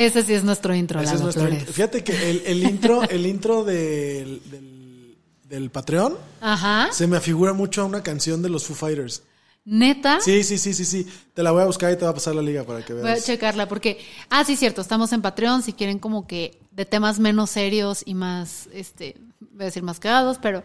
[0.00, 1.58] Ese sí es nuestro intro, Ese es nuestro Flores.
[1.60, 1.74] intro.
[1.74, 6.88] Fíjate que el, el intro, el intro del, del, del Patreon Ajá.
[6.90, 9.22] se me afigura mucho a una canción de los Foo Fighters.
[9.64, 10.20] Neta.
[10.20, 11.06] Sí, sí, sí, sí, sí.
[11.34, 13.02] Te la voy a buscar y te va a pasar la liga para que Voy
[13.02, 13.24] a veas.
[13.26, 13.98] checarla porque,
[14.30, 18.14] ah, sí, cierto, estamos en Patreon, si quieren como que de temas menos serios y
[18.14, 19.16] más, este,
[19.52, 20.64] voy a decir más cagados, pero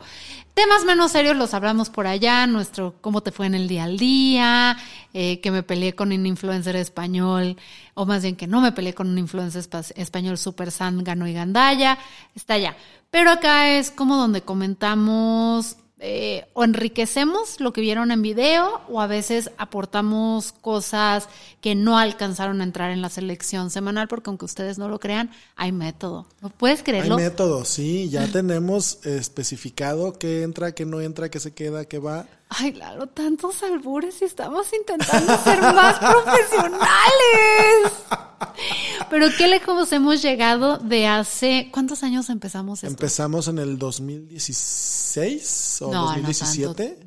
[0.54, 3.98] temas menos serios los hablamos por allá, nuestro cómo te fue en el día al
[3.98, 4.78] día,
[5.14, 7.58] eh, que me peleé con un influencer español,
[7.96, 11.34] o más bien que no me peleé con un influencer espa- español super zángano y
[11.34, 11.98] gandaya,
[12.34, 12.78] está allá.
[13.12, 19.00] Pero acá es como donde comentamos eh, o enriquecemos lo que vieron en video o
[19.00, 21.30] a veces aportamos cosas
[21.62, 25.32] que no alcanzaron a entrar en la selección semanal porque aunque ustedes no lo crean,
[25.56, 26.28] hay método.
[26.42, 27.16] ¿No puedes Hay creerlo?
[27.16, 28.10] método, sí.
[28.10, 32.28] Ya tenemos especificado qué entra, qué no entra, qué se queda, qué va.
[32.58, 37.92] Ay, Lalo, tantos albures y estamos intentando ser más profesionales.
[39.10, 41.70] Pero qué lejos hemos llegado de hace...
[41.72, 42.88] ¿Cuántos años empezamos esto?
[42.88, 46.86] Empezamos en el 2016 o No, no 2017.
[46.88, 47.06] tanto.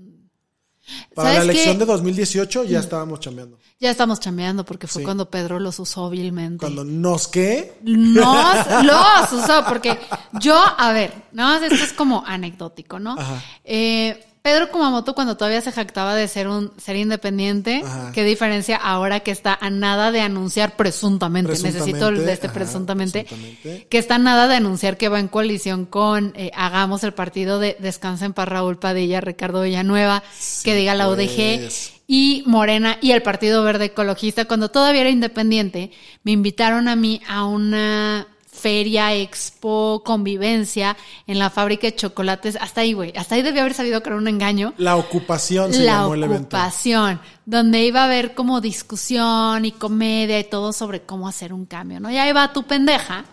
[1.14, 1.78] Para la ¿Sabes elección qué?
[1.80, 3.58] de 2018 ya estábamos chambeando.
[3.78, 5.04] Ya estamos chambeando porque fue Sí.
[5.04, 6.60] cuando Pedro los usó vilmente.
[6.60, 9.98] Cuando nos qué, Nos los usó, porque
[10.40, 13.16] yo, a ver, nada más esto es como anecdótico, ¿no?
[13.18, 13.42] Ajá.
[13.64, 18.12] Eh, Pedro Kumamoto, cuando todavía se jactaba de ser un ser independiente, Ajá.
[18.12, 21.48] ¿qué diferencia ahora que está a nada de anunciar presuntamente?
[21.48, 23.86] Presuntamente, necesito el de este ajá, presuntamente, presuntamente.
[23.88, 27.58] que está a nada de anunciar que va en coalición con eh, Hagamos el partido
[27.58, 30.22] de Descansen para Raúl Padilla, Ricardo Villanueva,
[30.64, 31.92] que diga la UDG pues.
[32.06, 35.90] y Morena y el Partido Verde Ecologista, cuando todavía era independiente,
[36.22, 38.26] me invitaron a mí a una
[38.58, 40.96] feria, expo, convivencia
[41.26, 42.56] en la fábrica de chocolates.
[42.60, 43.12] Hasta ahí, güey.
[43.16, 44.74] Hasta ahí debió haber sabido que era un engaño.
[44.76, 46.56] la ocupación se La llamó el evento.
[46.56, 51.64] ocupación, donde iba a haber como discusión y comedia y todo sobre cómo hacer un
[51.64, 52.10] cambio, ¿no?
[52.10, 53.24] Ya iba tu pendeja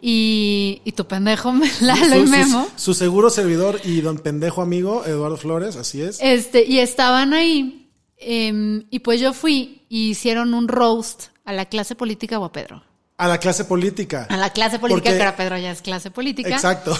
[0.00, 2.68] y, y tu pendejo, Lalo y Su- su- Memo.
[2.76, 6.18] Su, seguro servidor y don pendejo amigo, Eduardo Flores, así es.
[6.20, 7.80] Este, y estaban ahí.
[8.18, 12.52] em, y pues yo fui y hicieron un roast a la clase política o a
[12.52, 12.82] Pedro.
[13.16, 14.26] A la clase política.
[14.28, 16.48] A la clase política, Porque- que ahora Pedro ya es clase política.
[16.50, 16.96] Exacto.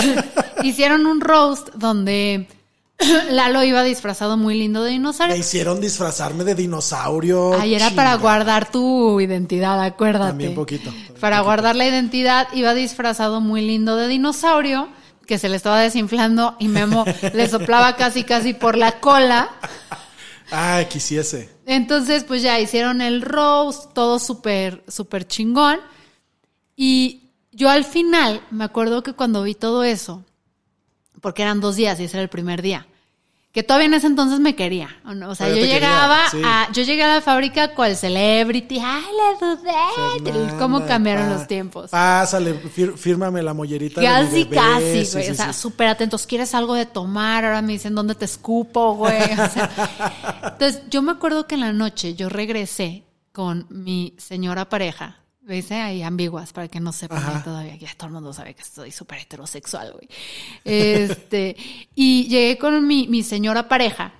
[0.62, 2.46] Hicieron un roast donde
[3.30, 5.36] Lalo iba disfrazado muy lindo de Me dinosaurio.
[5.36, 7.54] hicieron disfrazarme de dinosaurio.
[7.60, 10.28] Ay, era para guardar tu identidad, acuérdate.
[10.30, 14.88] También poquito, Para guardar la identidad, iba disfrazado muy lindo de dinosaurio,
[15.26, 19.50] que se le estaba desinflando y Memo le soplaba casi casi por la cola.
[20.54, 21.48] Ay, quisiese.
[21.64, 25.80] Entonces, pues ya hicieron el roast, todo súper, súper chingón.
[26.76, 30.26] Y yo al final, me acuerdo que cuando vi todo eso,
[31.22, 32.86] porque eran dos días y ese era el primer día,
[33.52, 34.88] que todavía en ese entonces me quería.
[35.04, 35.28] ¿o no?
[35.30, 36.40] O sea, yo Todavía llegaba sí.
[36.44, 39.02] a, yo llegué a la fábrica cual celebrity, ay,
[39.40, 40.58] la dudé.
[40.58, 41.90] ¿Cómo cambiaron pa- los tiempos?
[41.90, 44.56] Pásale, fir- fírmame la mollerita de Casi, bebé.
[44.56, 45.24] casi, Sí, güey.
[45.26, 46.26] sí, o sea, súper atentos.
[46.26, 47.44] ¿Quieres algo de tomar?
[47.44, 49.20] Ahora me dicen, ¿dónde te escupo, güey?
[49.22, 49.70] O sea,
[50.52, 55.16] entonces, yo me acuerdo que en la noche yo regresé con mi señora pareja.
[55.42, 55.74] ¿Viste?
[55.74, 57.76] Ahí ambiguas, para que no sepan todavía.
[57.78, 60.08] que Ya todo el mundo sabe que estoy súper heterosexual, güey.
[60.64, 61.56] Este,
[61.94, 64.12] y llegué con mi, mi señora pareja,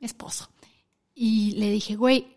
[0.00, 0.48] mi esposo.
[1.14, 2.34] Y le dije, güey,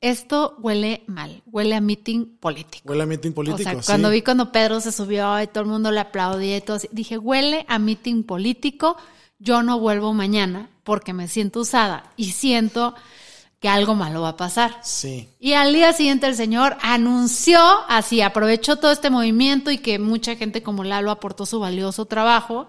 [0.00, 1.42] esto huele mal.
[1.46, 2.88] Huele a meeting político.
[2.88, 3.86] Huele a meeting político, O sea, sí.
[3.86, 6.88] cuando vi cuando Pedro se subió y todo el mundo le aplaudía y todo así,
[6.92, 8.96] dije, huele a meeting político,
[9.38, 12.94] yo no vuelvo mañana porque me siento usada y siento
[13.60, 14.78] que algo malo va a pasar.
[14.82, 15.28] Sí.
[15.40, 20.36] Y al día siguiente el señor anunció, así aprovechó todo este movimiento y que mucha
[20.36, 22.68] gente como Lalo aportó su valioso trabajo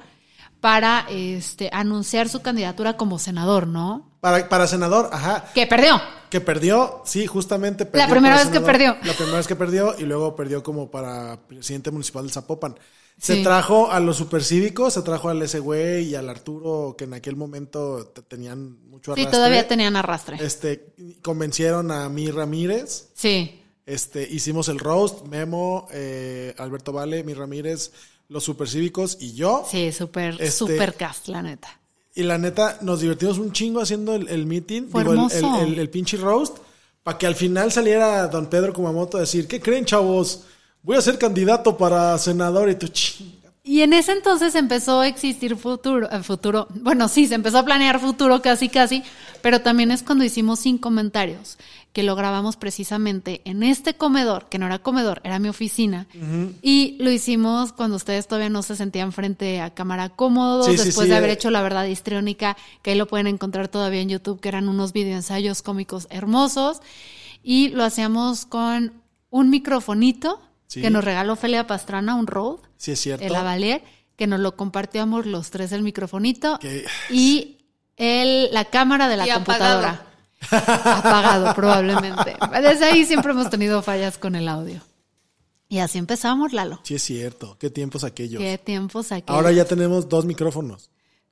[0.59, 4.08] para este anunciar su candidatura como senador, ¿no?
[4.19, 5.45] Para, para senador, ajá.
[5.53, 5.99] Que perdió.
[6.29, 8.09] Que perdió, sí, justamente perdió.
[8.09, 8.95] primera vez que perdió.
[9.03, 12.75] La primera vez que perdió y luego perdió como para presidente municipal de Zapopan.
[13.17, 13.43] Se Sí.
[13.43, 17.35] trajo a los supercívicos, se trajo al ese güey y al Arturo, que en aquel
[17.35, 19.37] momento te- tenían mucho Sí, arrastre.
[19.37, 20.37] todavía tenían arrastre.
[20.39, 23.09] Este, convencieron a mi Ramírez.
[23.15, 23.61] Sí.
[23.85, 27.91] Este, hicimos el roast, Memo, eh, Alberto Vale, mi Ramírez,
[28.29, 29.65] los supercívicos y yo.
[29.69, 31.78] Sí, súper, Este- súper cast, la neta.
[32.19, 34.87] Y la neta, nos divertimos un chingo haciendo el, el meeting.
[34.93, 35.19] Digo, el,
[35.71, 36.57] el, el- pinche roast.
[37.01, 40.41] Para que al final saliera don Pedro Kumamoto a decir, ¿qué creen, chavos?
[40.83, 43.37] Voy a ser candidato para senador y tú chinga.
[43.63, 47.63] Y en ese entonces empezó a existir futuro, eh, futuro, bueno, sí, se empezó a
[47.65, 49.03] planear futuro casi casi,
[49.41, 51.57] pero también es cuando hicimos sin comentarios,
[51.93, 56.05] que lo grabamos precisamente en este comedor, que no era comedor, era mi oficina,
[56.61, 61.05] y lo hicimos cuando ustedes todavía no se sentían frente a cámara cómodos, Sí, después
[61.05, 61.33] sí, de haber eh.
[61.33, 64.93] hecho la verdad histriónica, que ahí lo pueden encontrar todavía en YouTube, que eran unos
[64.93, 66.79] videoensayos cómicos hermosos,
[67.43, 68.93] y lo hacíamos con
[69.31, 70.81] un microfonito Sí.
[70.83, 73.25] que nos regaló Felia Pastrana, un Rode Sí, es cierto.
[73.25, 73.81] el Avalier,
[74.15, 76.59] que nos lo compartíamos los tres el microfonito
[77.09, 77.57] y
[77.97, 79.89] el, la cámara de la Y computadora.
[79.89, 80.08] Apagado.
[81.55, 82.37] Probablemente.
[82.61, 84.81] Desde ahí siempre hemos tenido fallas con el audio.
[85.67, 86.79] Y así empezamos, Lalo.
[86.83, 87.55] Sí, es cierto.
[87.59, 88.41] Qué tiempos aquellos.
[88.41, 89.25] Qué tiempos aquí.
[89.31, 90.89] Ahora ya tenemos dos micrófonos.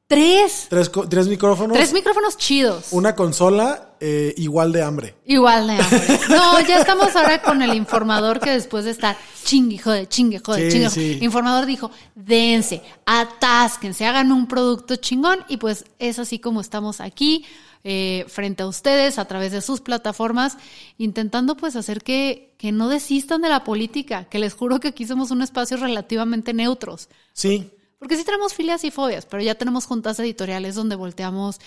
[0.07, 0.67] Tres.
[0.69, 1.75] Tres, tres micrófonos.
[1.75, 2.87] Tres micrófonos chidos.
[2.91, 5.15] Una consola eh, igual de hambre.
[5.25, 6.19] Igual de hambre.
[6.29, 10.69] No, ya estamos ahora con el informador que después de estar chingue, jode, chingue, jode,
[10.71, 10.89] Sí, chingue.
[10.91, 11.17] sí.
[11.21, 17.43] Informador dijo, dense, atásquense, hagan un producto chingón y pues es así como estamos aquí
[17.89, 20.57] eh, frente a ustedes a través de sus plataformas
[20.97, 25.05] intentando pues hacer que, que no desistan de la política, que les juro que aquí
[25.07, 27.07] somos un espacio relativamente neutros.
[27.31, 27.71] Sí.
[27.99, 31.59] Porque sí tenemos filias y fobias, pero ya tenemos juntas editoriales donde volteamos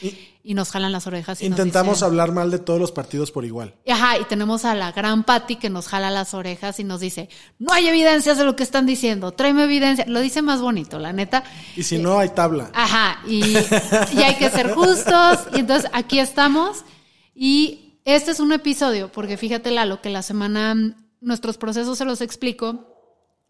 [0.44, 1.42] y, nos jalan las orejas.
[1.42, 3.74] Y Intentamos dicen- hablar mal de todos los partidos por igual.
[3.88, 7.28] Ajá, y tenemos a la gran Patty que nos jala las orejas y nos dice,
[7.58, 10.04] no hay evidencias de lo que están diciendo, tráeme evidencia.
[10.06, 11.42] Lo dice más bonito, la neta.
[11.74, 12.70] Y si no, hay tabla.
[12.74, 13.42] Ajá, y,
[14.12, 15.38] y hay que ser justos.
[15.52, 16.84] Y entonces aquí estamos.
[17.34, 20.76] Y este es un episodio, porque fíjate, Lalo, que la semana
[21.20, 22.86] nuestros procesos se los explico.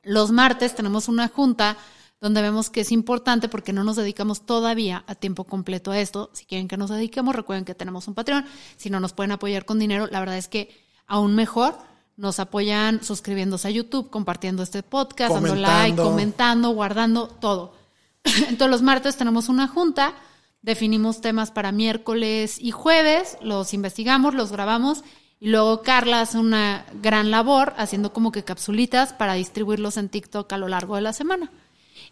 [0.02, 1.76] Los martes tenemos una junta
[2.20, 6.30] donde vemos que es importante porque no nos dedicamos todavía a tiempo completo a esto.
[6.32, 8.44] Si quieren que nos dediquemos, recuerden que tenemos un Patreon.
[8.76, 10.74] Si no nos pueden apoyar con dinero, la verdad es que
[11.06, 11.76] aún mejor.
[12.16, 16.04] Nos apoyan suscribiéndose a YouTube, compartiendo este podcast, dando like, Comentando.
[16.04, 17.74] comentando, guardando, todo.
[18.24, 20.12] Entonces los martes tenemos una junta,
[20.60, 25.02] definimos temas para miércoles y jueves, los investigamos, los grabamos
[25.38, 30.52] y luego Carla hace una gran labor haciendo como que capsulitas para distribuirlos en TikTok
[30.52, 31.50] a lo largo de la semana.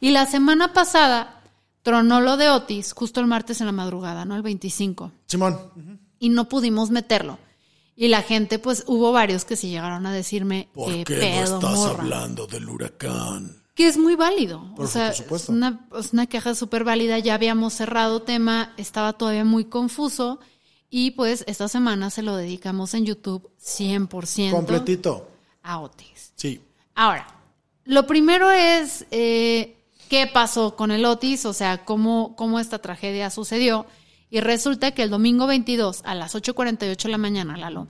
[0.00, 1.42] Y la semana pasada
[1.82, 4.36] tronó lo de Otis, justo el martes en la madrugada, ¿no?
[4.36, 5.58] El 25 Simón.
[6.18, 7.38] y no pudimos meterlo.
[7.96, 12.02] Y la gente, pues hubo varios que sí llegaron a decirme qué pedo, morra.
[12.02, 13.56] hablando del huracán?
[13.74, 14.72] Que es muy válido.
[14.76, 15.52] Por o sea, por supuesto.
[15.52, 17.18] es una, es una queja súper válida.
[17.18, 20.38] Ya habíamos cerrado tema, estaba todavía muy confuso.
[20.90, 25.28] Y pues esta semana se lo dedicamos en YouTube 100% Completito.
[25.62, 26.32] a Otis.
[26.36, 26.60] Sí.
[26.94, 27.26] Ahora,
[27.84, 29.76] lo primero es eh,
[30.08, 33.86] qué pasó con el Otis, o sea, cómo, cómo esta tragedia sucedió.
[34.30, 37.86] Y resulta que el domingo 22 a las 8.48 de la mañana, Lalo,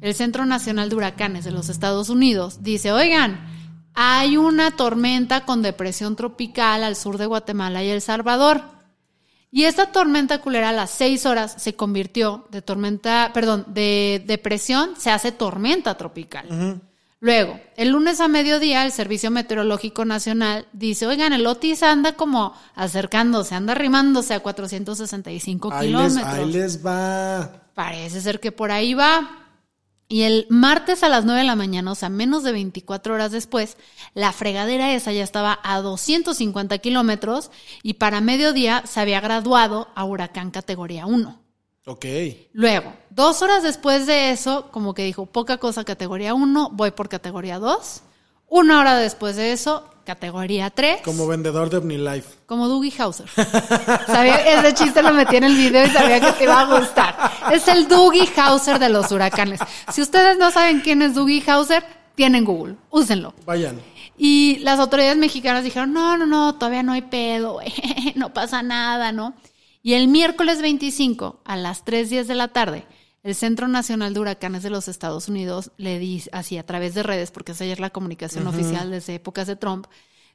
[0.00, 3.46] el Centro Nacional de Huracanes de los Estados Unidos dice, oigan,
[3.94, 8.62] hay una tormenta con depresión tropical al sur de Guatemala y El Salvador.
[9.50, 14.94] Y esta tormenta culera a las 6 horas se convirtió de tormenta, perdón, de depresión,
[14.96, 16.80] se hace tormenta tropical.
[17.22, 22.52] Luego, el lunes a mediodía, el Servicio Meteorológico Nacional dice, oigan, el Otis anda como
[22.74, 26.34] acercándose, anda arrimándose a 465 Ahí les, kilómetros.
[26.34, 27.62] ahí les va.
[27.74, 29.38] Parece ser que por ahí va.
[30.08, 33.30] Y el martes a las 9 de la mañana, o sea, menos de 24 horas
[33.30, 33.76] después,
[34.14, 37.52] la fregadera esa ya estaba a 250 kilómetros
[37.84, 41.41] y para mediodía se había graduado a huracán categoría 1.
[41.84, 42.06] Ok.
[42.52, 47.08] Luego, dos horas después de eso, como que dijo, poca cosa categoría 1, voy por
[47.08, 48.02] categoría 2.
[48.48, 51.00] Una hora después de eso, categoría 3.
[51.02, 52.36] Como vendedor de OmniLife.
[52.46, 53.26] Como Dougie Hauser.
[54.06, 57.16] Sabía, ese chiste lo metí en el video y sabía que te iba a gustar.
[57.52, 59.58] Es el Dougie Hauser de los huracanes.
[59.92, 61.82] Si ustedes no saben quién es Dougie Hauser,
[62.14, 62.76] tienen Google.
[62.90, 63.34] Úsenlo.
[63.44, 63.80] Vayan.
[64.16, 67.58] Y las autoridades mexicanas dijeron, no, no, no, todavía no hay pedo,
[68.14, 69.34] no pasa nada, ¿no?
[69.82, 72.86] Y el miércoles 25 a las 3.10 de la tarde,
[73.22, 77.02] el Centro Nacional de Huracanes de los Estados Unidos le dice, así a través de
[77.02, 79.86] redes, porque esa ya es la comunicación oficial desde épocas de Trump,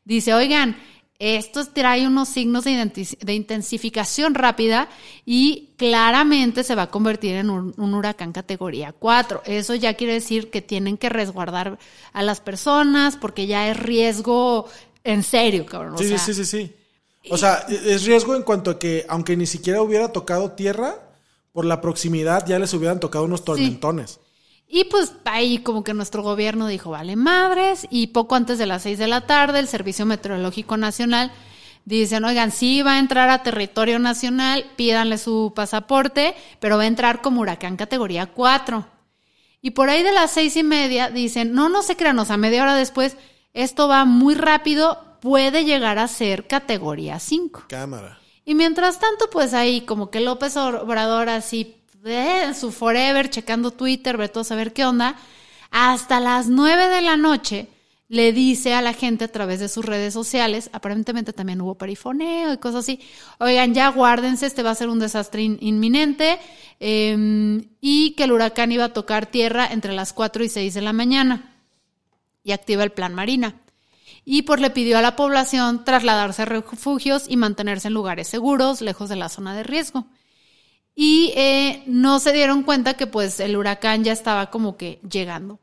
[0.05, 0.77] dice, oigan,
[1.19, 4.87] esto trae unos signos de, intensificación rápida
[5.25, 9.41] y claramente se va a convertir en un, un huracán categoría 4.
[9.45, 11.79] Eso ya quiere decir que tienen que resguardar
[12.13, 14.67] a las personas porque ya es riesgo
[15.03, 15.95] en serio, cabrón.
[15.95, 16.73] o Sí, sea, sí, sí, sí, sí.
[17.29, 20.95] O sea, e- es riesgo en cuanto a que, aunque ni siquiera hubiera tocado tierra,
[21.51, 24.19] por la proximidad ya les hubieran tocado unos tormentones.
[24.67, 28.83] Y pues ahí como que nuestro gobierno dijo, vale madres, y poco antes de las
[28.83, 31.31] seis de la tarde el Servicio Meteorológico Nacional
[31.85, 36.87] dicen, oigan, sí va a entrar a territorio nacional, pídanle su pasaporte, pero va a
[36.87, 38.85] entrar como huracán categoría 4.
[39.61, 42.35] Y por ahí de las seis y media dicen, no, no se crean, o sea,
[42.35, 43.15] media hora después,
[43.53, 47.65] esto va muy rápido, puede llegar a ser categoría 5.
[47.67, 48.19] Cámara.
[48.45, 53.71] Y mientras tanto, pues ahí como que López Obrador así, eh, en su forever, checando
[53.71, 55.15] Twitter, ve todo a saber qué onda,
[55.69, 57.67] hasta las nueve de la noche
[58.09, 62.53] le dice a la gente a través de sus redes sociales, aparentemente también hubo perifoneo
[62.53, 63.01] y cosas así,
[63.39, 66.39] oigan, ya guárdense, este va a ser un desastre inminente,
[66.79, 70.81] em, y que el huracán iba a tocar tierra entre las 4 y 6 de
[70.81, 71.53] la mañana,
[72.45, 73.55] y activa el plan Marina.
[74.29, 78.81] Y pues le pidió a la población trasladarse a refugios y mantenerse en lugares seguros,
[78.81, 80.05] lejos de la zona de riesgo.
[80.93, 85.61] Y eh, no se dieron cuenta que pues el huracán ya estaba como que llegando.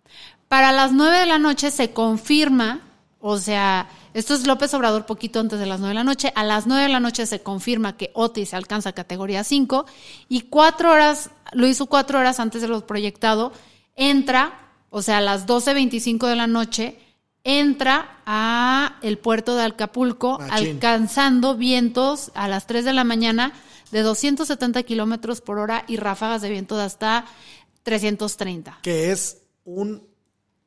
[0.48, 2.80] Para las nueve de la noche se confirma,
[3.20, 6.42] o sea, esto es López Obrador poquito antes de las nueve de la noche, a
[6.42, 9.84] las nueve de la noche se confirma que Otis alcanza categoría 5
[10.30, 13.52] y cuatro horas, lo hizo cuatro horas antes de lo proyectado,
[13.94, 17.03] entra, o sea, a las 12.25 de la noche,
[17.44, 23.52] entra a el puerto de Acapulco, alcanzando vientos a las 3 de la mañana
[23.92, 27.26] de 270 kilómetros por hora y ráfagas de viento de hasta
[27.84, 28.78] 330.
[28.82, 30.02] Que es un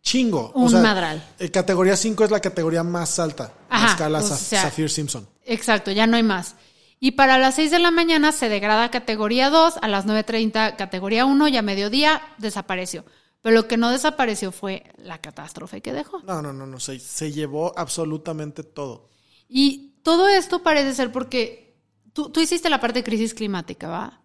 [0.02, 0.52] chingo.
[0.54, 1.22] Un madral.
[1.40, 3.52] Eh, categoría 5 es la categoría más alta.
[3.70, 5.28] Ajá, escala Saffir Simpson.
[5.44, 6.56] Exacto, ya no hay más.
[7.00, 10.76] Y para las 6 de la mañana se degrada a categoría 2, a las 9.30
[10.78, 13.04] categoría 1 y a mediodía desapareció.
[13.42, 16.22] Pero lo que no desapareció fue la catástrofe que dejó.
[16.24, 19.10] No, no, no, no, se, se llevó absolutamente todo.
[19.48, 21.78] Y todo esto parece ser porque
[22.14, 24.22] tú, tú hiciste la parte de crisis climática, ¿va?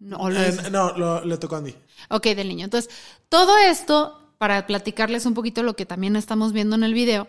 [0.00, 1.74] No, eh, no le tocó a Andy.
[2.08, 2.64] Ok, del niño.
[2.64, 2.90] Entonces,
[3.28, 7.28] todo esto para platicarles un poquito lo que también estamos viendo en el video.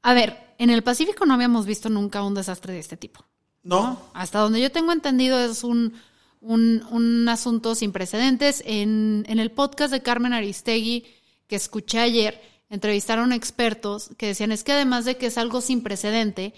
[0.00, 3.26] A ver, en el Pacífico no habíamos visto nunca un desastre de este tipo.
[3.62, 4.00] No.
[4.14, 5.94] Hasta donde yo tengo entendido es un,
[6.44, 8.62] un, asunto sin precedentes.
[8.66, 11.04] En, en el podcast de Carmen Aristegui
[11.46, 15.82] que escuché ayer, entrevistaron expertos que decían es que además de que es algo sin
[15.82, 16.54] precedente,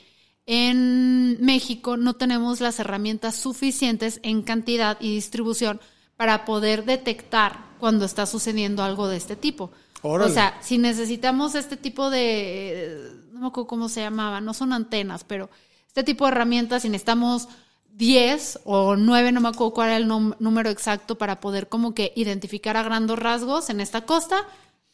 [0.46, 5.80] en México no tenemos las herramientas suficientes en cantidad y distribución
[6.16, 9.70] para poder detectar cuando está sucediendo algo de este tipo.
[10.02, 14.72] O sea, si necesitamos este tipo de, no me acuerdo cómo se llamaba, no son
[14.72, 15.50] antenas, pero
[15.88, 17.48] este tipo de herramientas, si necesitamos
[17.96, 22.12] 10 o 9, no me acuerdo cuál era el número exacto para poder como que
[22.14, 24.46] identificar a grandes rasgos en esta costa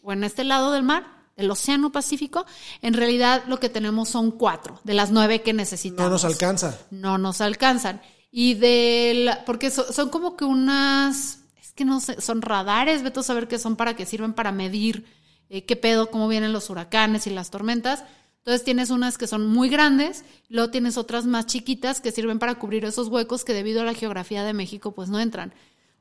[0.03, 1.05] o en este lado del mar,
[1.37, 2.47] el Océano Pacífico,
[2.81, 6.05] en realidad lo que tenemos son cuatro de las nueve que necesitamos.
[6.05, 6.79] No nos alcanza.
[6.91, 8.01] No nos alcanzan.
[8.31, 13.25] Y de porque son como que unas, es que no sé, son radares, vete a
[13.25, 15.07] saber qué son para qué sirven para medir
[15.49, 18.05] eh, qué pedo, cómo vienen los huracanes y las tormentas.
[18.43, 22.57] Entonces tienes unas que son muy grandes, luego tienes otras más chiquitas que sirven para
[22.57, 25.55] cubrir esos huecos que debido a la geografía de México pues no entran.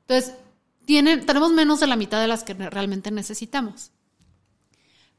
[0.07, 0.33] Entonces,
[0.85, 3.91] tienen, tenemos menos de la mitad de las que realmente necesitamos.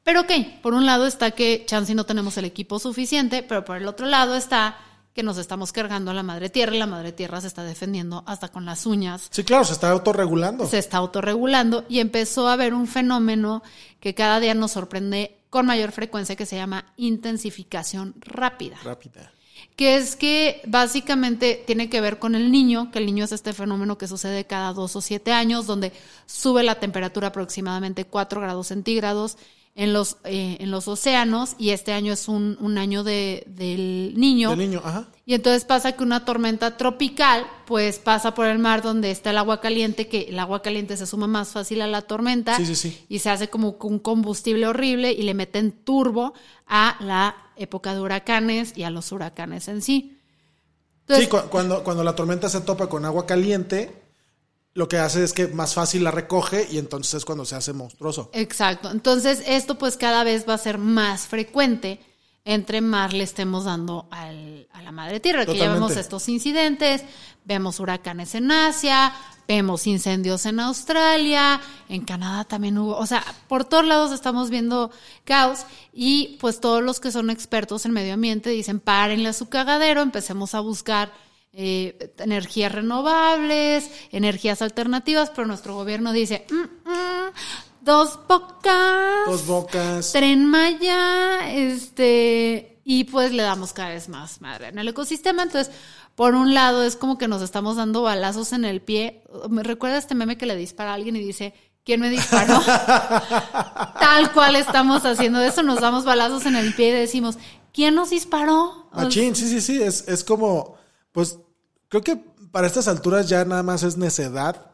[0.02, 3.76] Pero ok, por un lado está que chance no tenemos el equipo suficiente, pero por
[3.76, 4.76] el otro lado está
[5.14, 8.24] que nos estamos cargando a la madre tierra y la madre tierra se está defendiendo
[8.26, 9.28] hasta con las uñas.
[9.30, 10.66] Sí, claro, se está autorregulando.
[10.66, 13.62] Se está autorregulando y empezó a haber un fenómeno
[14.00, 18.78] que cada día nos sorprende con mayor frecuencia que se llama intensificación rápida.
[18.82, 19.30] Rápida.
[19.76, 23.52] Que es que básicamente tiene que ver con el niño, que el niño es este
[23.52, 25.92] fenómeno que sucede cada dos o siete años, donde
[26.25, 29.37] sube la temperatura aproximadamente 4 grados centígrados
[29.74, 34.12] en los, eh, en los océanos y este año es un, un año de, del
[34.16, 34.50] niño.
[34.50, 35.08] Del niño, ajá.
[35.24, 39.38] Y entonces pasa que una tormenta tropical pues pasa por el mar donde está el
[39.38, 42.74] agua caliente, que el agua caliente se suma más fácil a la tormenta sí, sí,
[42.74, 43.04] sí.
[43.08, 46.34] y se hace como un combustible horrible y le meten turbo
[46.66, 50.18] a la época de huracanes y a los huracanes en sí.
[51.08, 54.01] sí, cuando, cuando la tormenta se topa con agua caliente,
[54.74, 57.72] lo que hace es que más fácil la recoge y entonces es cuando se hace
[57.72, 58.30] monstruoso.
[58.32, 58.90] Exacto.
[58.90, 62.00] Entonces esto pues cada vez va a ser más frecuente
[62.44, 65.46] entre más le estemos dando al, a la madre tierra.
[65.46, 67.04] Que ya vemos estos incidentes,
[67.44, 69.12] vemos huracanes en Asia,
[69.46, 74.90] vemos incendios en Australia, en Canadá también hubo, o sea, por todos lados estamos viendo
[75.24, 79.48] caos y pues todos los que son expertos en medio ambiente dicen párenle a su
[79.48, 81.12] cagadero, empecemos a buscar
[81.52, 87.32] eh, energías renovables, energías alternativas, pero nuestro gobierno dice, mm, mm,
[87.82, 94.68] dos bocas, dos bocas, tren Maya, este, y pues le damos cada vez más madre
[94.68, 95.42] en el ecosistema.
[95.42, 95.75] Entonces,
[96.14, 99.23] por un lado es como que nos estamos dando balazos en el pie.
[99.50, 101.54] Me recuerda este meme que le dispara a alguien y dice,
[101.85, 102.61] ¿Quién me disparó?
[104.00, 107.38] Tal cual estamos haciendo eso, nos damos balazos en el pie y decimos,
[107.73, 108.88] ¿quién nos disparó?
[108.92, 110.76] Machín, sí, sí, sí, es, es como,
[111.12, 111.38] pues,
[111.88, 112.16] creo que
[112.50, 114.71] para estas alturas ya nada más es necedad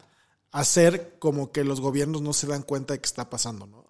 [0.51, 3.89] hacer como que los gobiernos no se dan cuenta de que está pasando, ¿no?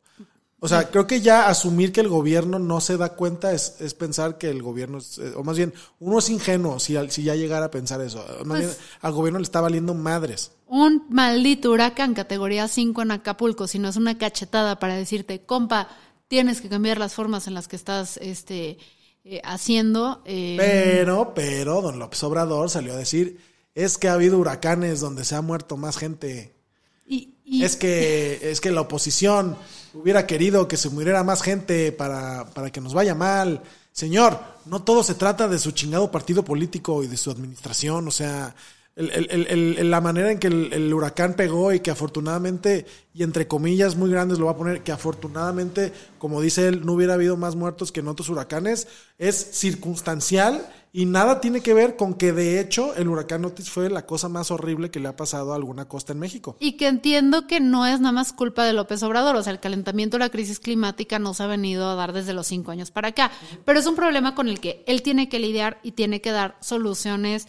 [0.62, 3.94] O sea, creo que ya asumir que el gobierno no se da cuenta es, es
[3.94, 7.36] pensar que el gobierno, es, eh, o más bien, uno es ingenuo si, si ya
[7.36, 8.26] llegara a pensar eso.
[8.46, 10.52] Pues al gobierno le está valiendo madres.
[10.68, 15.88] Un maldito huracán categoría 5 en Acapulco, si no es una cachetada para decirte, compa,
[16.28, 18.80] tienes que cambiar las formas en las que estás este,
[19.32, 20.24] eh, haciendo.
[20.26, 23.40] Eh, pero, pero, don López Obrador salió a decir,
[23.76, 26.56] es que ha habido huracanes donde se ha muerto más gente.
[27.46, 29.56] Es que, es que la oposición
[29.94, 33.62] hubiera querido que se muriera más gente para, para que nos vaya mal.
[33.92, 38.08] Señor, no todo se trata de su chingado partido político y de su administración.
[38.08, 38.56] O sea,
[39.00, 44.10] el, la manera en que el, huracán pegó y que afortunadamente, y entre comillas muy
[44.10, 47.92] grandes lo va a poner, que afortunadamente, como dice él, no hubiera habido más muertos
[47.92, 48.88] que en otros huracanes,
[49.18, 53.90] es circunstancial y nada tiene que ver con que de hecho el huracán Otis fue
[53.90, 56.56] la cosa más horrible que le ha pasado a alguna costa en México.
[56.60, 59.60] Y que entiendo que no es nada más culpa de López Obrador, o sea, el
[59.60, 63.32] calentamiento, la crisis climática nos ha venido a dar desde los cinco años para acá,
[63.66, 66.58] pero es un problema con el que él tiene que lidiar y tiene que dar
[66.60, 67.48] soluciones.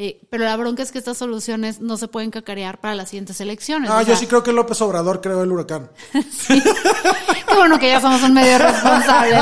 [0.00, 3.40] Eh, pero la bronca es que estas soluciones no se pueden cacarear para las siguientes
[3.40, 3.90] elecciones.
[3.90, 5.90] Ah, yo sí creo que López Obrador creó el huracán.
[6.30, 6.62] sí.
[7.48, 9.38] Qué bueno que ya somos un medio responsable.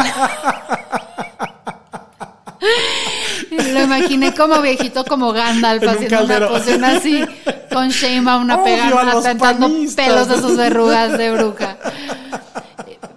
[3.73, 7.25] Lo imaginé como viejito, como Gandalf, haciendo una posición así,
[7.73, 11.79] con Shema, una pegada, atentando pelos de sus verrugas de bruja.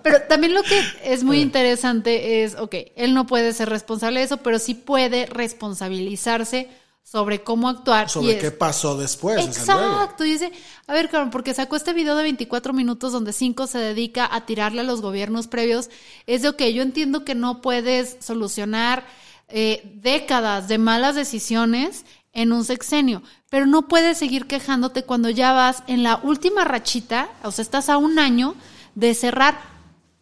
[0.02, 4.26] Pero también lo que es muy interesante es, ok, él no puede ser responsable de
[4.26, 6.70] eso, pero sí puede responsabilizarse
[7.04, 8.10] sobre cómo actuar.
[8.10, 9.44] Sobre qué pasó después.
[9.44, 10.26] Exacto.
[10.26, 10.52] Y dice,
[10.86, 14.46] a ver, Carmen, porque sacó este video de 24 minutos donde 5 se dedica a
[14.46, 15.90] tirarle a los gobiernos previos.
[16.28, 19.06] Es de, ok, yo entiendo que no puedes solucionar
[19.50, 25.54] eh, décadas de malas decisiones en un sexenio, pero no puedes seguir quejándote cuando ya
[25.54, 28.56] vas en la última rachita, o sea, estás a un año
[28.96, 29.60] de cerrar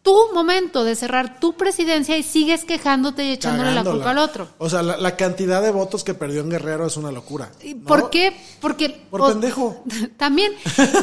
[0.02, 4.48] tu momento, de cerrar tu presidencia y sigues quejándote y echándole la culpa al otro.
[4.56, 7.50] O sea, la, cantidad de votos que perdió en Guerrero es una locura.
[7.86, 8.34] ¿Por qué?
[8.60, 8.88] Porque...
[9.10, 9.84] Por pendejo.
[10.16, 10.52] También.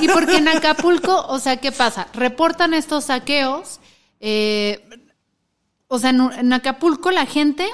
[0.01, 2.07] Y porque en Acapulco, o sea, ¿qué pasa?
[2.13, 3.79] Reportan estos saqueos.
[4.19, 4.83] Eh,
[5.87, 7.69] o sea, en Acapulco la gente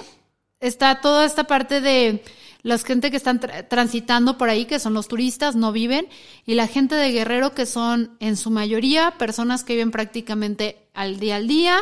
[0.61, 2.23] está toda esta parte de
[2.63, 6.07] la gente que están transitando por ahí, que son los turistas, no viven,
[6.45, 11.19] y la gente de Guerrero, que son en su mayoría personas que viven prácticamente al
[11.19, 11.77] día al día,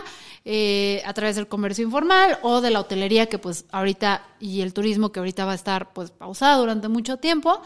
[0.46, 4.74] eh, a través del comercio informal o de la hotelería, que pues ahorita, y el
[4.74, 7.62] turismo que ahorita va a estar pues pausado durante mucho tiempo,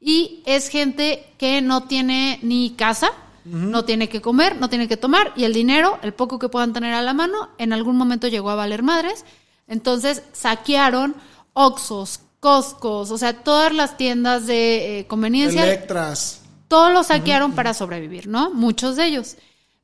[0.00, 3.10] y es gente que no tiene ni casa,
[3.44, 6.72] no tiene que comer, no tiene que tomar, y el dinero, el poco que puedan
[6.72, 9.26] tener a la mano, en algún momento llegó a valer madres,
[9.66, 11.14] entonces saquearon
[11.52, 15.64] Oxos, Costcos, o sea, todas las tiendas de eh, conveniencia.
[15.64, 16.42] Electras.
[16.68, 18.50] Todos los saquearon para sobrevivir, ¿no?
[18.50, 19.36] Muchos de ellos.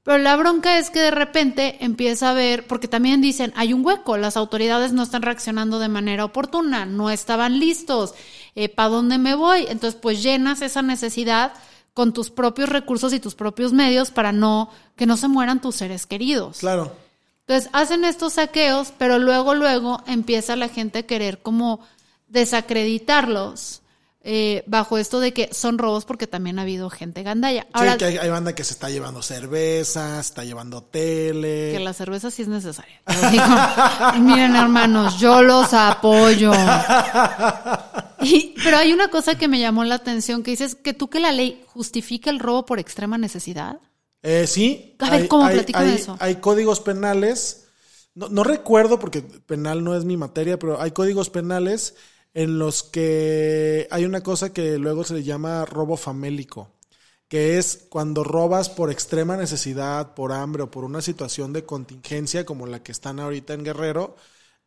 [0.03, 3.85] Pero la bronca es que de repente empieza a ver, porque también dicen, hay un
[3.85, 8.14] hueco, las autoridades no están reaccionando de manera oportuna, no estaban listos,
[8.55, 9.66] eh, ¿para dónde me voy?
[9.69, 11.53] Entonces, pues llenas esa necesidad
[11.93, 15.77] con tus propios recursos y tus propios medios para no, que no se mueran tus
[15.77, 16.59] seres queridos.
[16.59, 16.93] Claro.
[17.46, 21.81] Entonces hacen estos saqueos, pero luego, luego empieza la gente a querer como
[22.29, 23.83] desacreditarlos
[24.22, 27.66] eh, bajo esto de que son robos porque también ha habido gente gandalla.
[27.72, 31.72] Ahora, sí, que hay, banda que se está llevando cerveza, se está llevando tele.
[31.72, 33.00] Que la cerveza sí es necesaria.
[34.20, 36.53] miren hermanos, yo los apoyo.
[38.62, 41.33] pero hay una cosa que me llamó la atención que dices que tú que la
[41.33, 43.79] ley justifica el robo por extrema necesidad.
[44.22, 44.96] Eh, sí.
[44.98, 46.16] A ver, ¿cómo hay, eso?
[46.20, 47.68] Hay códigos penales.
[48.14, 51.94] No, recuerdo porque penal no es mi materia, pero hay códigos penales
[52.35, 56.70] en los que hay una cosa que luego se le llama robo famélico,
[57.28, 62.44] que es cuando robas por extrema necesidad, por hambre o por una situación de contingencia
[62.44, 64.16] como la que están ahorita en Guerrero,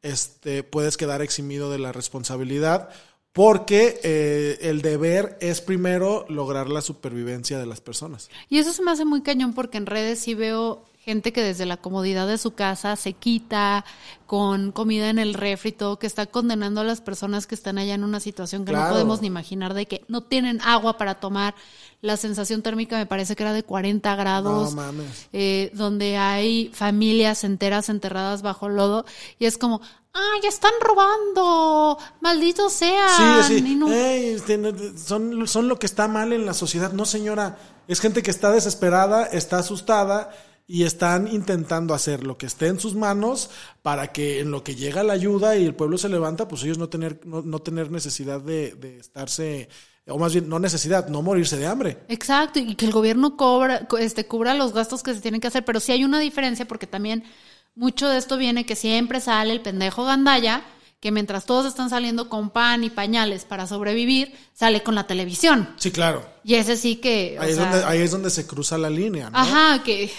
[0.02, 2.90] este, puedes quedar eximido de la responsabilidad
[3.34, 8.30] porque eh, el deber es primero lograr la supervivencia de las personas.
[8.48, 11.66] Y eso se me hace muy cañón porque en redes sí veo gente que desde
[11.66, 13.84] la comodidad de su casa se quita
[14.26, 17.94] con comida en el refri, todo, que está condenando a las personas que están allá
[17.94, 21.56] en una situación que no podemos ni imaginar de que no tienen agua para tomar.
[22.00, 24.76] La sensación térmica me parece que era de 40 grados,
[25.34, 29.06] eh, donde hay familias enteras enterradas bajo lodo
[29.40, 29.82] y es como,
[30.14, 31.98] ¡ay, ya están robando!
[32.22, 33.44] ¡Maldito sea!
[33.44, 33.80] Sí, sí.
[35.06, 36.94] son, son lo que está mal en la sociedad.
[36.94, 37.58] No, señora,
[37.90, 40.32] es gente que está desesperada, está asustada
[40.74, 43.52] y están intentando hacer lo que esté en sus manos
[43.84, 46.80] para que en lo que llega la ayuda y el pueblo se levanta, pues ellos
[46.80, 49.70] no tener, no, tener necesidad de, de, estarse,
[50.08, 52.00] o más bien no necesidad, no morirse de hambre.
[52.08, 55.64] Exacto, y que el gobierno cobra, este, cubra los gastos que se tienen que hacer,
[55.64, 57.24] pero sí hay una diferencia porque también
[57.76, 60.66] mucho de esto viene que siempre sale el pendejo gandaya
[61.00, 65.70] que mientras todos están saliendo con pan y pañales para sobrevivir, sale con la televisión.
[65.78, 66.26] Sí, claro.
[66.44, 67.38] Y ese sí que...
[67.40, 69.38] Ahí, es, donde, ahí es donde se cruza la línea, ¿no?
[69.38, 70.10] Ajá, que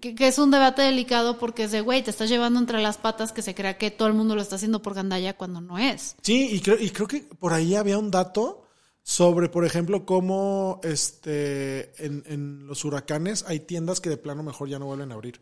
[0.00, 3.32] que, es un debate delicado porque es de, güey, te estás llevando entre las patas
[3.32, 6.16] que se crea que todo el mundo lo está haciendo por gandalla cuando no es.
[6.22, 8.66] Sí, y creo, y creo que por ahí había un dato
[9.02, 14.78] sobre, por ejemplo, cómo este, en, los huracanes hay tiendas que de plano mejor ya
[14.78, 15.40] no vuelven a abrir.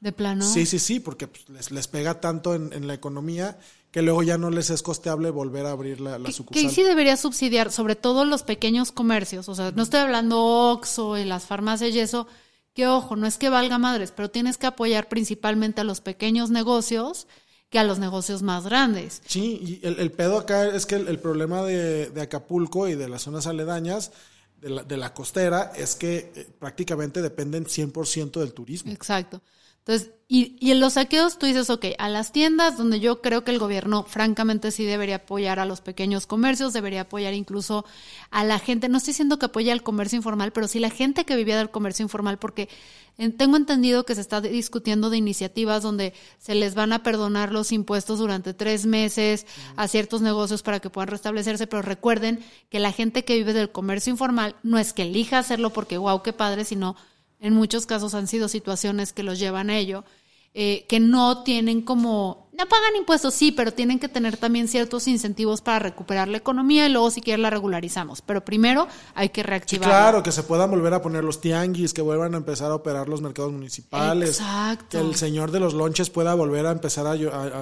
[0.00, 0.42] ¿De plano?
[0.42, 3.58] Sí, sí, sí, porque pues, les, pega tanto en, la economía
[3.90, 6.62] que luego ya no les es costeable volver a abrir la, la sucursal.
[6.62, 9.50] Que sí debería subsidiar, sobre todo los pequeños comercios.
[9.50, 12.26] O sea, no estoy hablando Oxxo y las farmacias y eso,
[12.74, 16.50] que ojo, no es que valga madres, pero tienes que apoyar principalmente a los pequeños
[16.50, 17.26] negocios
[17.70, 19.22] que a los negocios más grandes.
[19.26, 23.46] Sí, y el, pedo acá es que el, problema de, Acapulco y de las zonas
[23.46, 24.10] aledañas,
[24.60, 28.90] de la, de la costera, es que eh, prácticamente dependen 100% del turismo.
[28.92, 29.40] Exacto.
[29.80, 33.42] Entonces, y, y, en los saqueos tú dices, ok, a las tiendas donde yo creo
[33.42, 37.84] que el gobierno francamente sí debería apoyar a los pequeños comercios, debería apoyar incluso
[38.30, 41.24] a la gente, no estoy diciendo que apoye al comercio informal, pero sí la gente
[41.24, 42.68] que vivía del comercio informal, porque
[43.36, 47.72] tengo entendido que se está discutiendo de iniciativas donde se les van a perdonar los
[47.72, 52.92] impuestos durante tres meses a ciertos negocios para que puedan restablecerse, pero recuerden que la
[52.92, 56.64] gente que vive del comercio informal no es que elija hacerlo porque wow, qué padre,
[56.64, 56.96] sino
[57.40, 60.04] en muchos casos han sido situaciones que los llevan a ello,
[60.54, 65.08] eh, que no tienen como no pagan impuestos, sí, pero tienen que tener también ciertos
[65.08, 68.20] incentivos para recuperar la economía y luego si quieren la regularizamos.
[68.20, 69.88] Pero primero hay que reactivar.
[69.88, 73.08] claro, que se puedan volver a poner los tianguis, que vuelvan a empezar a operar
[73.08, 74.38] los mercados municipales.
[74.40, 74.86] Exacto.
[74.90, 77.14] Que el señor de los lonches pueda volver a empezar a,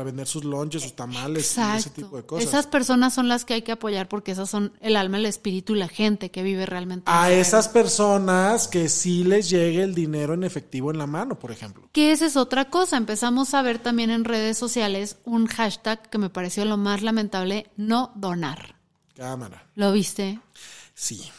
[0.02, 2.48] vender sus lonches, sus tamales y ese tipo de cosas.
[2.48, 5.76] Esas personas son las que hay que apoyar porque esas son el alma, el espíritu
[5.76, 7.04] y la gente que vive realmente.
[7.06, 11.52] A esas personas que sí les llegue el dinero en efectivo en la mano, por
[11.52, 11.88] ejemplo.
[11.92, 12.96] Que esa es otra cosa.
[12.96, 14.87] Empezamos a ver también en redes sociales
[15.24, 18.74] un hashtag que me pareció lo más lamentable, no donar.
[19.16, 19.66] Cámara.
[19.74, 20.40] ¿Lo viste?
[20.94, 21.30] Sí.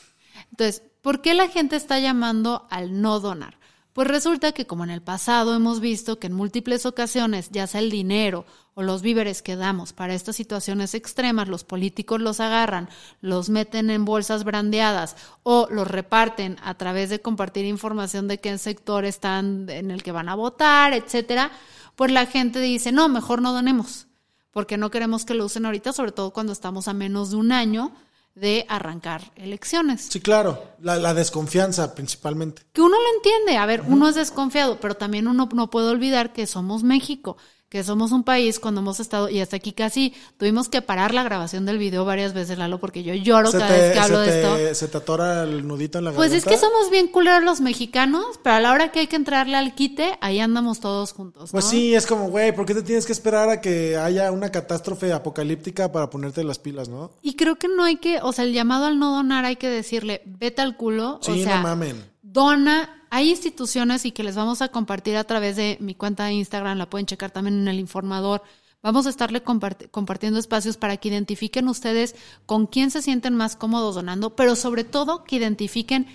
[0.52, 3.59] Entonces, ¿por qué la gente está llamando al no donar?
[4.00, 7.82] Pues resulta que como en el pasado hemos visto que en múltiples ocasiones, ya sea
[7.82, 12.88] el dinero o los víveres que damos para estas situaciones extremas, los políticos los agarran,
[13.20, 18.58] los meten en bolsas brandeadas o los reparten a través de compartir información de qué
[18.58, 21.52] sector están en el que van a votar, etcétera,
[21.98, 24.08] pues la gente dice, no, mejor no donemos,
[24.52, 27.52] porque no queremos que lo usen ahorita, sobre todo cuando estamos a menos de un
[27.52, 27.92] año
[28.39, 30.08] de arrancar elecciones.
[30.10, 32.63] Sí, claro, la, desconfianza principalmente.
[32.71, 36.34] Que uno lo entiende, a ver, uno es desconfiado, pero también uno no puede olvidar
[36.34, 37.38] que somos México
[37.70, 41.22] que somos un país cuando hemos estado, y hasta aquí casi tuvimos que parar la
[41.24, 44.76] grabación del video varias veces, Lalo, porque yo lloro cada vez que hablo de esto.
[44.76, 48.40] ¿Se te atora el nudito en la Pues es que somos bien culeros los mexicanos,
[48.44, 51.52] pero a la hora que hay que entrarle al quite, ahí andamos todos juntos.
[51.52, 54.52] Pues sí, es como, güey, ¿por qué te tienes que esperar a que haya una
[54.52, 57.12] catástrofe apocalíptica para ponerte las pilas, no?
[57.22, 59.70] Y creo que no hay que, o sea, el llamado al no donar hay que
[59.70, 61.20] decirle, vete al culo.
[61.22, 62.09] Sí, o sea, no mamen.
[62.32, 66.34] Dona hay instituciones y que les vamos a compartir a través de mi cuenta de
[66.34, 68.44] Instagram, la pueden checar también en el informador.
[68.84, 72.15] Vamos a estarle compartiendo espacios para que identifiquen ustedes
[72.46, 76.06] con quién se sienten más cómodos donando, pero sobre todo que identifiquen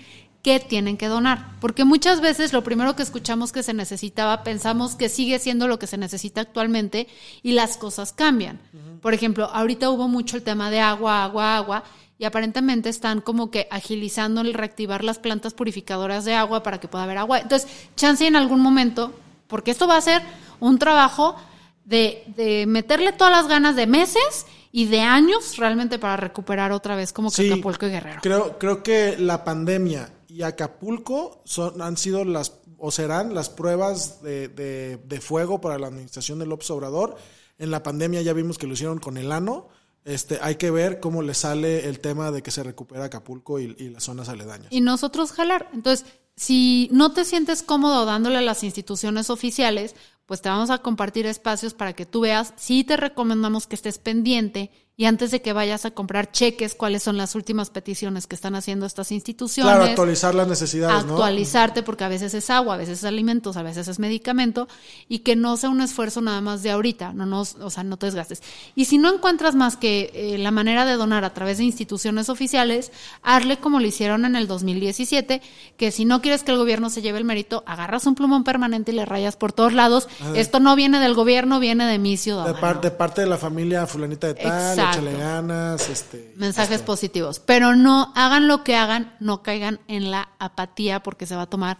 [0.41, 1.59] qué tienen que donar.
[1.59, 5.79] Porque muchas veces lo primero que escuchamos que se necesitaba, pensamos que sigue siendo lo
[5.79, 7.07] que se necesita actualmente
[7.43, 8.61] y las cosas cambian.
[9.01, 11.83] Por ejemplo, ahorita hubo mucho el tema de agua, agua, agua
[12.17, 16.87] y aparentemente están como que agilizando el reactivar las plantas purificadoras de agua para que
[16.87, 17.39] pueda haber agua.
[17.39, 19.13] Entonces, chance en algún momento,
[19.47, 20.21] porque esto va a ser
[20.59, 21.35] un trabajo
[21.83, 26.95] de, de meterle todas las ganas de meses y de años realmente para recuperar otra
[26.95, 28.19] vez como que Acapulco y Guerrero.
[28.21, 34.21] Creo, creo que la pandemia y Acapulco son, han sido las o serán las pruebas
[34.21, 37.15] de, de, de fuego para la administración del López Obrador.
[37.57, 39.69] En la pandemia ya vimos que lo hicieron con el ano
[40.05, 43.67] este, hay que ver cómo le sale el tema de que se recupera Acapulco y,
[43.89, 44.67] las zonas aledañas.
[44.71, 45.69] Y nosotros jalar.
[45.73, 50.79] Entonces, si no te sientes cómodo dándole a las instituciones oficiales, pues te vamos a
[50.79, 52.53] compartir espacios para que tú veas.
[52.57, 57.03] Sí te recomendamos que estés pendiente y antes de que vayas a comprar cheques cuáles
[57.03, 59.73] son las últimas peticiones que están haciendo estas instituciones.
[59.73, 63.63] Claro, actualizar las necesidades, Actualizarte porque a veces es agua, a veces es alimentos, a
[63.63, 64.69] veces es medicamento
[65.09, 67.97] y que no sea un esfuerzo nada más de ahorita, no nos, o sea, no
[67.97, 68.41] te desgastes.
[68.73, 72.29] Y si no encuentras más que eh, la manera de donar a través de instituciones
[72.29, 75.41] oficiales, hazle como lo hicieron en el 2017,
[75.75, 78.93] que si no quieres que el gobierno se lleve el mérito, agarras un plumón permanente
[78.93, 80.07] y le rayas por todos lados.
[80.35, 82.53] Esto no viene del gobierno, viene de mi ciudadano.
[82.53, 87.39] De, parte, de parte de la familia fulanita de tal ganas, este, mensajes positivos.
[87.39, 91.49] Pero no hagan lo que hagan, no caigan en la apatía porque se va a
[91.49, 91.77] tomar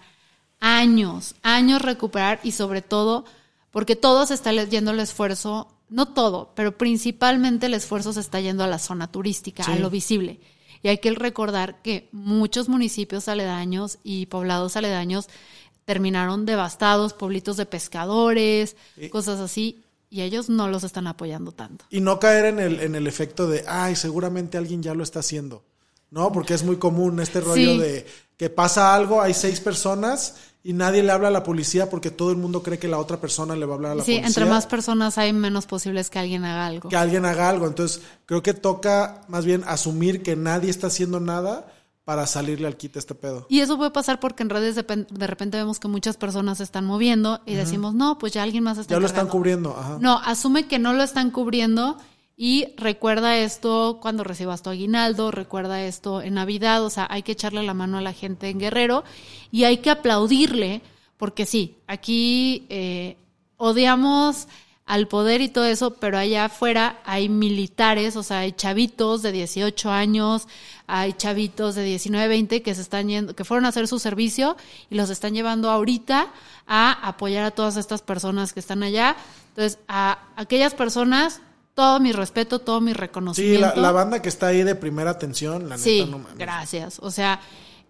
[0.60, 3.26] años, años recuperar y sobre todo
[3.76, 8.40] porque todo se está yendo el esfuerzo, no todo, pero principalmente el esfuerzo se está
[8.40, 10.40] yendo a la zona turística, a lo visible.
[10.82, 15.28] Y hay que recordar que muchos municipios aledaños y poblados aledaños
[15.86, 18.76] terminaron devastados, pueblitos de pescadores,
[19.12, 21.86] cosas así, y ellos no los están apoyando tanto.
[21.90, 25.20] Y no caer en el, en el efecto de, ay, seguramente alguien ya lo está
[25.20, 25.64] haciendo.
[26.12, 26.32] ¿No?
[26.32, 28.06] Porque es muy común este rollo de
[28.38, 32.32] que pasa algo, hay seis personas y nadie le habla a la policía porque todo
[32.32, 34.24] el mundo cree que la otra persona le va a hablar a la policía.
[34.24, 36.90] Sí, entre más personas hay, menos posibles que alguien haga algo.
[36.90, 37.68] Que alguien haga algo.
[37.68, 41.68] Entonces, creo que toca más bien asumir que nadie está haciendo nada
[42.06, 43.48] para salirle al quite este pedo.
[43.50, 46.64] Y eso puede pasar porque en redes de, de repente vemos que muchas personas se
[46.64, 49.76] están moviendo y decimos, no, pues ya alguien más está Ya lo están cubriendo.
[49.76, 49.98] Ajá.
[50.00, 51.98] No, asume que no lo están cubriendo
[52.38, 57.32] y recuerda esto cuando recibas tu aguinaldo, recuerda esto en Navidad, o sea, hay que
[57.32, 59.04] echarle la mano a la gente en Guerrero
[59.52, 60.84] y hay que aplaudirle
[61.18, 63.18] porque sí, aquí eh,
[63.58, 64.48] odiamos
[64.86, 69.32] al poder y todo eso, pero allá afuera hay militares, o sea, hay chavitos de
[69.32, 70.48] 18 años,
[70.86, 74.56] hay chavitos de 19, 20 que se están yendo, que fueron a hacer su servicio
[74.92, 76.28] y los están llevando ahorita
[76.68, 79.16] a apoyar a todas estas personas que están allá.
[79.50, 81.42] Entonces, a aquellas personas,
[81.74, 83.72] todo mi respeto, todo mi reconocimiento.
[83.74, 86.38] Sí, la, banda que está ahí de primera atención, la neta, no mames.
[86.38, 87.00] Gracias.
[87.02, 87.40] O sea,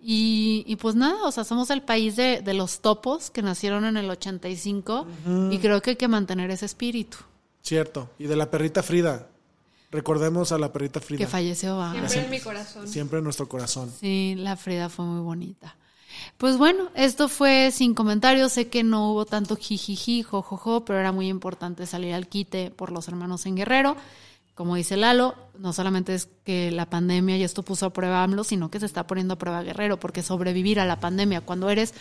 [0.08, 4.08] y, pues nada, o sea, somos el país de, los topos que nacieron en el
[4.08, 5.08] 85
[5.50, 7.18] y creo que hay que mantener ese espíritu.
[7.64, 8.12] Cierto.
[8.20, 9.28] Y de la perrita Frida.
[9.90, 11.18] Recordemos a la perrita Frida.
[11.18, 11.82] Que falleció.
[11.92, 12.88] Siempre en mi corazón.
[12.88, 13.92] Siempre en nuestro corazón.
[14.00, 15.76] Sí, la Frida fue muy bonita.
[16.38, 18.52] Pues bueno, esto fue sin comentarios.
[18.52, 22.92] Sé que no hubo tanto jijiji, jojojo, pero era muy importante salir al quite por
[22.92, 23.98] los hermanos en Guerrero
[24.56, 28.46] como dice Lalo, no solamente es que la pandemia y esto puso a prueba AMLO,
[28.46, 31.94] sino que se está poniendo a prueba Guerrero, porque sobrevivir a la pandemia, cuando eres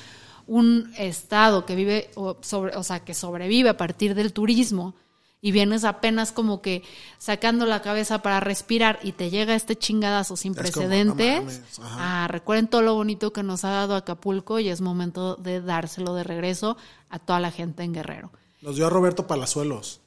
[0.46, 4.94] un estado que vive, o, sobre, o sea, que sobrevive a partir del turismo,
[5.40, 6.82] y vienes apenas como que
[7.18, 11.60] sacando la cabeza para respirar y te llega este chingadazo sin precedentes.
[11.82, 16.14] ah, recuerden todo lo bonito que nos ha dado Acapulco y es momento de dárselo
[16.14, 16.78] de regreso
[17.10, 18.32] a toda la gente en Guerrero.
[18.62, 20.00] Nos dio a Roberto Palazuelos.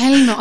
[0.00, 0.38] Él no.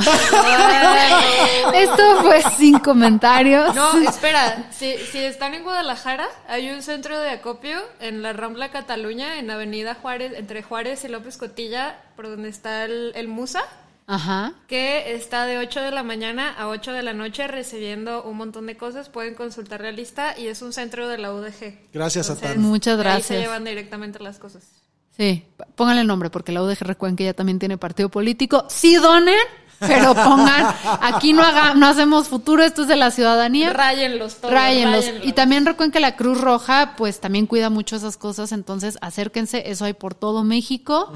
[1.73, 3.75] Esto fue sin comentarios.
[3.75, 4.69] No, espera.
[4.71, 9.51] Si, si, están en Guadalajara, hay un centro de acopio en la Rambla Cataluña, en
[9.51, 13.63] Avenida Juárez, entre Juárez y López Cotilla, por donde está el, Musa.
[14.07, 14.53] Ajá.
[14.67, 18.65] Que está de 8 de la mañana a 8 de la noche recibiendo un montón
[18.65, 19.09] de cosas.
[19.09, 21.91] Pueden consultar la lista y es un centro de la UDG.
[21.93, 23.31] Gracias, a Muchas gracias.
[23.31, 24.78] Ahí se llevan directamente las cosas.
[25.19, 25.43] Sí,
[25.75, 28.63] pónganle el nombre porque la UDG recuerden que ya también tiene partido político.
[28.69, 29.35] Sí donen,
[29.77, 33.73] pero pongan, aquí no haga, no hacemos futuro, esto es de la ciudadanía.
[33.73, 34.53] Ráyenlos todos.
[34.53, 35.11] Ráyenlos.
[35.23, 39.69] Y también recuerden que la Cruz Roja, pues también cuida mucho esas cosas, entonces acérquense,
[39.69, 41.11] eso hay por todo México.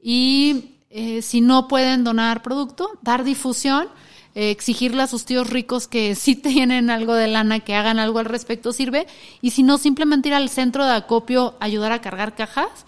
[0.00, 3.88] Y eh, si no pueden donar producto, dar difusión.
[4.34, 8.18] Eh, exigirle a sus tíos ricos que sí tienen algo de lana, que hagan algo
[8.18, 9.06] al respecto, sirve.
[9.42, 12.86] Y si no, simplemente ir al centro de acopio, ayudar a cargar cajas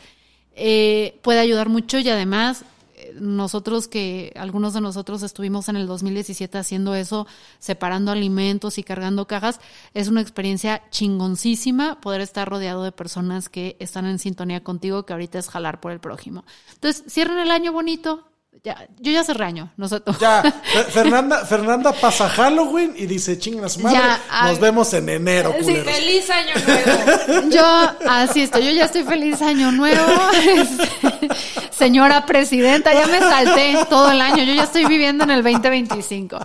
[0.55, 2.65] eh, puede ayudar mucho y además
[2.97, 7.27] eh, nosotros que algunos de nosotros estuvimos en el 2017 haciendo eso,
[7.59, 9.61] separando alimentos y cargando cajas,
[9.95, 15.13] es una experiencia chingoncísima poder estar rodeado de personas que están en sintonía contigo, que
[15.13, 16.45] ahorita es jalar por el prójimo.
[16.75, 18.29] Entonces, cierren el año bonito,
[18.63, 20.19] ya, yo ya cerré año, nosotros.
[20.19, 20.43] Ya,
[20.91, 24.01] Fernanda, Fernanda pasa Halloween y dice, chingas madre,
[24.45, 27.51] nos vemos en enero, sí, feliz año nuevo.
[27.51, 30.07] Yo, así estoy, yo ya estoy feliz año nuevo.
[31.71, 36.39] Señora presidenta, ya me salté todo el año, yo ya estoy viviendo en el 2025.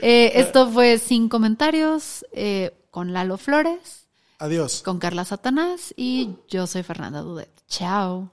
[0.00, 4.06] Eh, esto fue Sin Comentarios eh, con Lalo Flores.
[4.38, 4.82] Adiós.
[4.82, 7.50] Con Carla Satanás y yo soy Fernanda Dudet.
[7.68, 8.32] Chao.